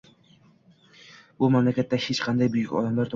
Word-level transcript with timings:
Bu 1.43 1.49
mamlakatda 1.57 1.99
hech 2.07 2.23
qanday 2.29 2.51
buyuk 2.55 2.73
odamlar 2.79 2.89
tug'ilmagan 2.89 3.09